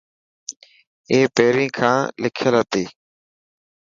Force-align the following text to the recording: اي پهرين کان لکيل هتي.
اي 1.11 1.19
پهرين 1.35 1.69
کان 1.77 1.97
لکيل 2.23 2.53
هتي. 2.59 2.85